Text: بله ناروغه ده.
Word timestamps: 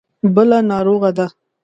بله 0.35 0.57
ناروغه 0.71 1.09
ده. 1.17 1.25